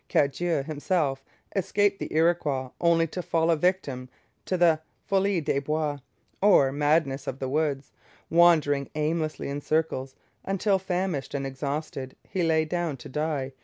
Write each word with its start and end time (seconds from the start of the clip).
Cadieux 0.09 0.63
himself 0.63 1.23
escaped 1.55 1.99
the 1.99 2.11
Iroquois, 2.11 2.71
only 2.81 3.05
to 3.05 3.21
fall 3.21 3.51
a 3.51 3.55
victim 3.55 4.09
to 4.45 4.57
the 4.57 4.79
folie 5.05 5.41
des 5.41 5.59
bois, 5.61 5.99
or 6.41 6.71
madness 6.71 7.27
of 7.27 7.37
the 7.37 7.47
woods, 7.47 7.91
wandering 8.27 8.89
aimlessly 8.95 9.47
in 9.47 9.61
circles, 9.61 10.15
until, 10.43 10.79
famished 10.79 11.35
and 11.35 11.45
exhausted, 11.45 12.15
he 12.27 12.41
lay 12.41 12.65
down 12.65 12.97
to 12.97 13.09
die. 13.09 13.53